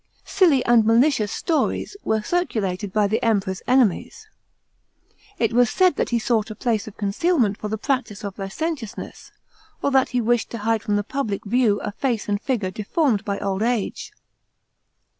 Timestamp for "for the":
7.59-7.77